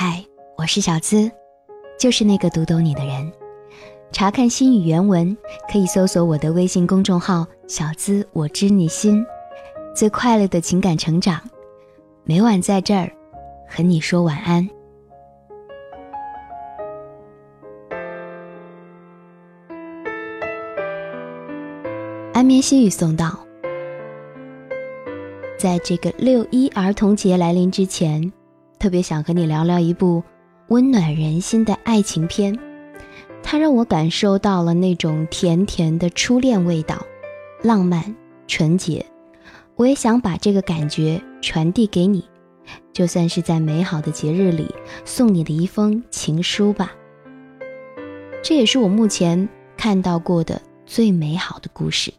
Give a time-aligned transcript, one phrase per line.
[0.00, 0.24] 嗨，
[0.56, 1.28] 我是小资，
[1.98, 3.32] 就是那个读懂你的人。
[4.12, 5.36] 查看心语原文，
[5.72, 9.26] 可以搜索我的微信公众号“小资我知你心”，
[9.96, 11.40] 最快乐的情感成长，
[12.22, 13.10] 每晚在这儿
[13.68, 14.68] 和你说晚安。
[22.32, 23.36] 安眠心语送到，
[25.58, 28.32] 在这个六一儿童节来临之前。
[28.78, 30.22] 特别想和你聊聊一部
[30.68, 32.56] 温暖人心的爱情片，
[33.42, 37.04] 它让我感受到了那种甜甜的初恋味道，
[37.62, 38.14] 浪漫
[38.46, 39.04] 纯洁。
[39.74, 42.24] 我也想把这个感觉传递给你，
[42.92, 44.74] 就算是在美好的节日里
[45.04, 46.92] 送你的一封情书吧。
[48.42, 52.12] 这也是我目前看到过的最美好的故事。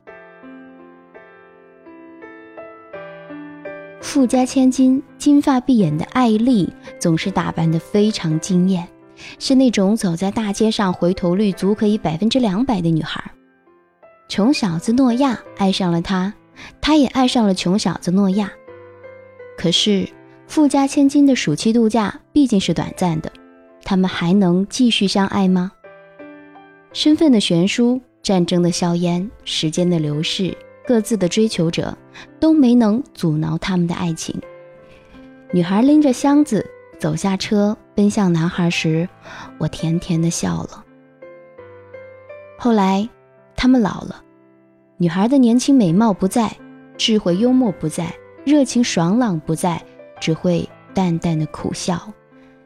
[4.10, 6.68] 富家千金、金发碧眼的艾丽
[6.98, 8.88] 总是打扮得非常惊艳，
[9.38, 13.24] 是那种走在大街上回头率足可以百分之两百的女孩。
[14.28, 16.34] 穷小子诺亚爱上了她，
[16.82, 18.52] 她也爱上了穷小子诺亚。
[19.56, 20.10] 可是
[20.48, 23.32] 富家千金的暑期度假毕竟是短暂的，
[23.84, 25.72] 他们还能继续相爱吗？
[26.94, 30.58] 身份的悬殊、战争的硝烟、时间的流逝。
[30.90, 31.96] 各自的追求者
[32.40, 34.42] 都没能阻挠他们的爱情。
[35.52, 36.68] 女孩拎着箱子
[37.00, 39.08] 走下车，奔向男孩时，
[39.60, 40.84] 我甜甜的笑了。
[42.58, 43.08] 后来，
[43.56, 44.24] 他们老了，
[44.98, 46.52] 女孩的年轻美貌不在，
[46.98, 48.12] 智慧幽默不在，
[48.44, 49.80] 热情爽朗不在，
[50.20, 52.12] 只会淡淡的苦笑，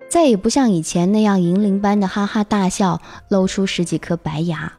[0.08, 4.72] 再也不像以前那样银铃般的哈哈大笑，露出十几颗白牙，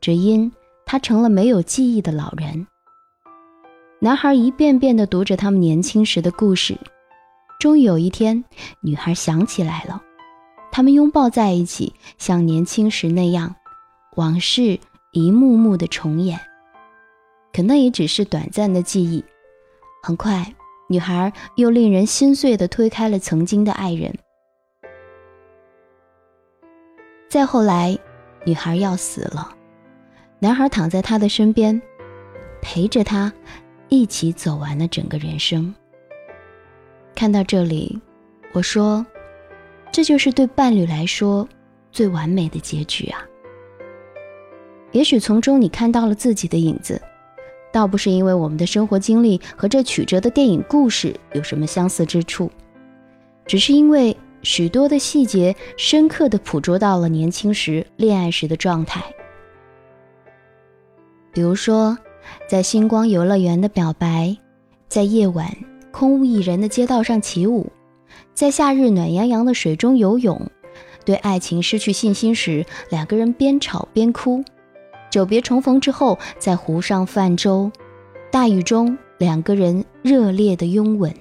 [0.00, 0.52] 只因。
[0.92, 2.66] 他成了没有记忆的老人。
[3.98, 6.76] 男孩一遍遍地读着他们年轻时的故事，
[7.58, 8.44] 终于有一天，
[8.82, 10.02] 女孩想起来了，
[10.70, 13.56] 他们拥抱在一起，像年轻时那样，
[14.16, 14.78] 往事
[15.12, 16.38] 一幕幕的重演。
[17.54, 19.24] 可那也只是短暂的记忆。
[20.02, 20.54] 很快，
[20.90, 24.14] 女孩又令人心碎地推开了曾经的爱人。
[27.30, 27.98] 再后来，
[28.44, 29.56] 女孩要死了。
[30.42, 31.80] 男孩躺在她的身边，
[32.60, 33.32] 陪着她
[33.88, 35.72] 一起走完了整个人生。
[37.14, 37.96] 看到这里，
[38.50, 39.06] 我说
[39.92, 41.48] ：“这就是对伴侣来说
[41.92, 43.24] 最完美的结局啊！”
[44.90, 47.00] 也许从中你看到了自己的影子，
[47.72, 52.50] 倒不是因为我们的生活经历和这曲折的电影故事有什么相似之处，
[53.46, 59.00] 只是因为许多的细节深刻的捕捉到了年轻时恋爱时的状态。
[61.32, 61.96] 比如说，
[62.46, 64.36] 在星光游乐园的表白，
[64.86, 65.48] 在夜晚
[65.90, 67.72] 空无一人的街道上起舞，
[68.34, 70.50] 在夏日暖洋洋的水中游泳，
[71.06, 74.42] 对爱情失去信心时，两个人边吵边哭；
[75.10, 77.70] 久别重逢之后，在湖上泛舟，
[78.30, 81.12] 大雨中两个人热烈的拥吻。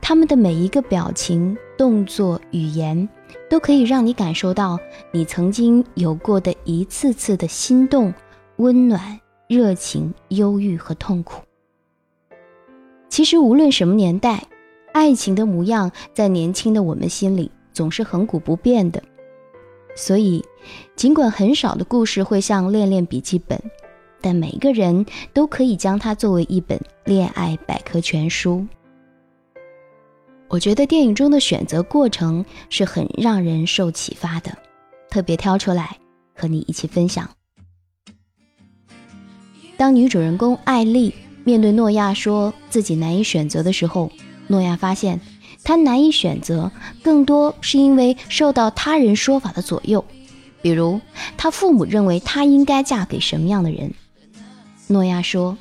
[0.00, 3.08] 他们的每一个表情、动作、语言，
[3.48, 4.78] 都可以让你感受到
[5.10, 8.12] 你曾经有过的一次次的心动。
[8.56, 11.42] 温暖、热情、忧郁和痛苦。
[13.08, 14.42] 其实，无论什么年代，
[14.92, 19.02] 爱情的模样在年轻的我们心里总是恒古不变的。
[19.96, 20.44] 所以，
[20.96, 23.56] 尽管很少的故事会像《恋恋笔记本》，
[24.20, 28.66] 但每个人都可以将它作为一本恋爱百科全书。
[30.48, 34.56] 我觉得电影中的选择过程是很让人受启发的，
[35.08, 35.96] 特别挑出来
[36.34, 37.28] 和你一起分享。
[39.76, 41.14] 当女主人公艾丽
[41.44, 44.10] 面对诺亚说自己难以选择的时候，
[44.46, 45.20] 诺亚发现
[45.62, 46.70] 她难以选择，
[47.02, 50.04] 更多是因为受到他人说法的左右，
[50.62, 51.00] 比如
[51.36, 53.92] 他父母认为她应该嫁给什么样的人。
[54.86, 55.56] 诺亚说：“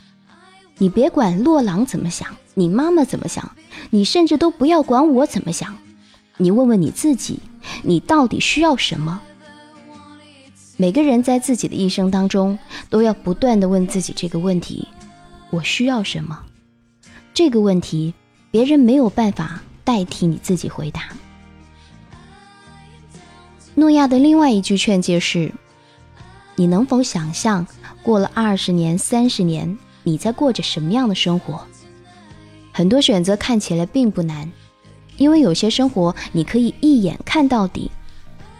[0.78, 3.52] 你别管洛朗怎么想，你妈妈怎么想，
[3.90, 5.76] 你甚至都不要管我怎么想，
[6.38, 7.40] 你问问你自己，
[7.84, 9.22] 你到底需要什么？”
[10.76, 12.58] 每个人在自己的一生当中，
[12.90, 14.88] 都要不断的问自己这个问题：
[15.52, 16.40] 我需要什么？
[17.32, 18.14] 这个问题，
[18.50, 21.10] 别人没有办法代替你自己回答。
[23.76, 25.52] 诺亚的另外一句劝诫是：
[26.56, 27.68] 你能否想象，
[28.02, 31.64] 过了二十年、三十年，你在过着什么样的生活？
[32.72, 34.52] 很多选择看起来并不难，
[35.18, 37.92] 因为有些生活你可以一眼看到底，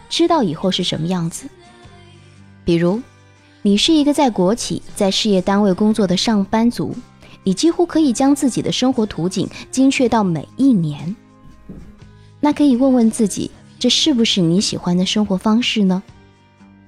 [0.08, 1.48] 知道以后是什么样子。
[2.64, 3.02] 比如，
[3.62, 6.94] 你是一个在国企、在事业单位工作的上班族，
[7.42, 11.14] 你几乎可以将自己的生活图景精确到每一年。
[12.40, 16.02] 那可以问问自己，这是不是你喜欢的生活方式呢？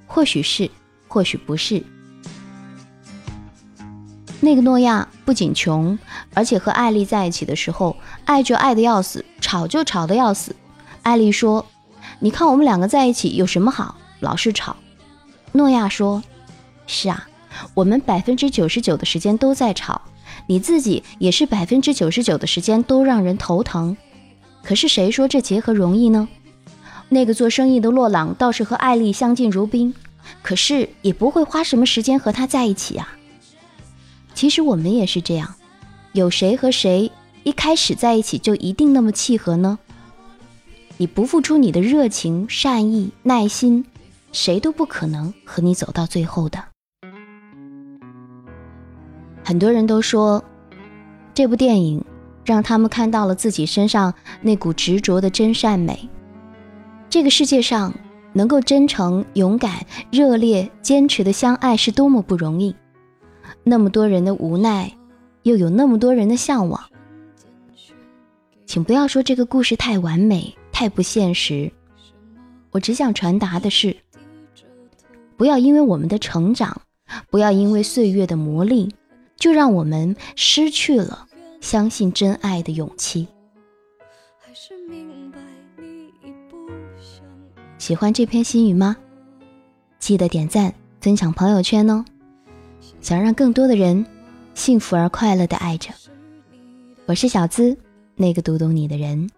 [0.07, 0.69] 或许是，
[1.07, 1.83] 或许不是。
[4.39, 5.97] 那个诺亚不仅穷，
[6.33, 7.95] 而且和艾丽在一起的时候，
[8.25, 10.55] 爱就爱的要死，吵就吵的要死。
[11.01, 11.65] 艾丽说
[12.19, 13.95] ：“你看我们两个在一起有什么好？
[14.19, 14.75] 老是吵。”
[15.57, 16.23] 诺亚说
[16.85, 17.27] ：“是啊，
[17.73, 19.99] 我们百分之九十九的时间都在吵，
[20.45, 23.97] 你自己也是百分之九十九的时间都让人头疼。
[24.63, 26.29] 可是谁说这结合容易呢？
[27.09, 29.95] 那个做生意的洛朗倒是和艾丽相敬如宾，
[30.43, 33.17] 可是也不会花什么时间和他在一起啊。
[34.35, 35.55] 其实我们也是这样，
[36.11, 37.11] 有谁和谁
[37.43, 39.79] 一开始在一起就一定那么契合呢？
[40.97, 43.83] 你不付出你的热情、善意、耐心。”
[44.37, 46.63] 谁都不可能和你走到最后的。
[49.43, 50.43] 很多人都说，
[51.33, 52.05] 这部电影
[52.45, 54.13] 让他们看到了自己身上
[54.43, 56.07] 那股执着的真善美。
[57.09, 57.91] 这个世界上
[58.31, 62.75] 能够真诚、勇敢、热烈、坚持的相爱是多么不容易。
[63.63, 64.95] 那么多人的无奈，
[65.41, 66.79] 又有那么多人的向往。
[68.67, 71.71] 请不要说这个故事太完美、太不现实。
[72.69, 73.97] 我只想传达的是。
[75.37, 76.81] 不要因为我们的成长，
[77.29, 78.91] 不要因为岁月的磨砺，
[79.37, 81.27] 就让我们失去了
[81.61, 83.27] 相信真爱的勇气。
[87.77, 88.97] 喜欢这篇心语吗？
[89.99, 92.03] 记得点赞、分享朋友圈哦！
[92.99, 94.03] 想让更多的人
[94.55, 95.91] 幸福而快乐的爱着。
[97.05, 97.77] 我是小资，
[98.15, 99.29] 那个读懂你的人。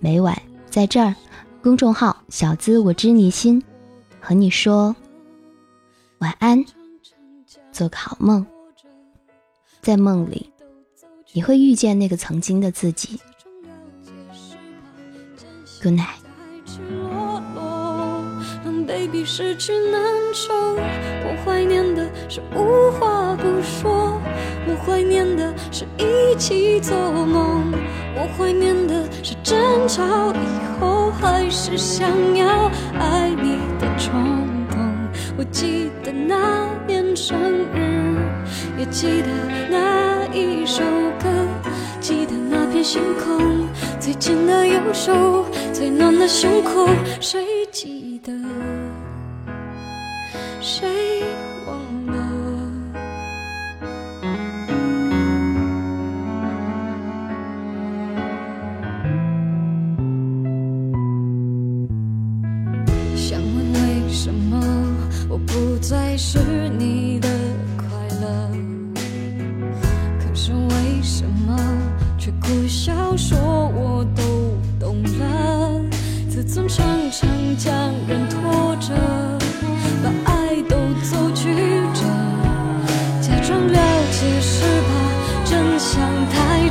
[0.00, 0.36] 每晚
[0.68, 1.14] 在这儿，
[1.62, 3.62] 公众号“小资我知你心”，
[4.20, 4.94] 和你说。
[6.18, 6.64] 晚安，
[7.72, 8.46] 做个好梦。
[9.82, 10.50] 在梦里，
[11.32, 13.20] 你会遇见那个曾经的自己。
[15.82, 16.26] Good night。
[18.86, 20.00] baby 失去难
[20.32, 24.20] 受，我怀念的是无话不说，
[24.66, 27.72] 我怀念的是一起做梦，
[28.14, 33.55] 我怀念的是争吵以后还是想要爱你
[38.90, 39.28] 记得
[39.70, 40.82] 那一首
[41.22, 41.28] 歌，
[42.00, 43.68] 记得那片星空，
[44.00, 46.88] 最紧的右手，最暖的胸口，
[47.20, 48.32] 谁记得？
[50.60, 51.05] 谁？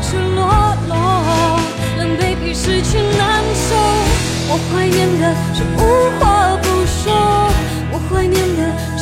[0.08, 0.46] 赤裸
[0.88, 0.96] 裸
[1.98, 3.76] 狼狈比失去难受。
[4.48, 5.80] 我怀念的是无
[6.20, 7.12] 话不说
[7.92, 8.95] 我怀念的